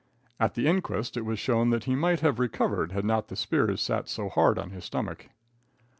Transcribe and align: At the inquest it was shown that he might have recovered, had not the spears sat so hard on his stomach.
At 0.39 0.55
the 0.55 0.65
inquest 0.65 1.15
it 1.15 1.25
was 1.25 1.37
shown 1.37 1.69
that 1.69 1.83
he 1.83 1.93
might 1.93 2.21
have 2.21 2.39
recovered, 2.39 2.91
had 2.91 3.05
not 3.05 3.27
the 3.27 3.35
spears 3.35 3.81
sat 3.81 4.09
so 4.09 4.29
hard 4.29 4.57
on 4.57 4.71
his 4.71 4.85
stomach. 4.85 5.27